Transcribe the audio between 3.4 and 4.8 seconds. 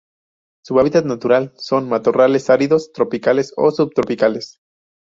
o subtropicales.